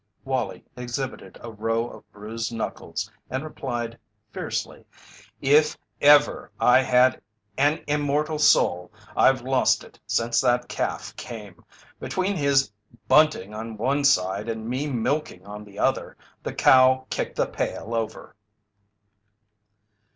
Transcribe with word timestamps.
Wallie 0.25 0.65
exhibited 0.75 1.37
a 1.43 1.51
row 1.51 1.87
of 1.87 2.11
bruised 2.11 2.51
knuckles 2.51 3.11
and 3.29 3.43
replied 3.43 3.99
fiercely: 4.31 4.83
"If 5.43 5.77
ever 6.01 6.51
I 6.59 6.79
had 6.81 7.21
an 7.55 7.83
immortal 7.85 8.39
soul 8.39 8.91
I've 9.15 9.43
lost 9.43 9.83
it 9.83 9.99
since 10.07 10.41
that 10.41 10.67
calf 10.67 11.15
came! 11.17 11.63
Between 11.99 12.35
his 12.35 12.71
bunting 13.07 13.53
on 13.53 13.77
one 13.77 14.03
side 14.03 14.49
and 14.49 14.67
me 14.67 14.87
milking 14.87 15.45
on 15.45 15.63
the 15.65 15.77
other, 15.77 16.17
the 16.41 16.53
cow 16.55 17.05
kicked 17.11 17.35
the 17.35 17.45
pail 17.45 17.93
over." 17.93 18.35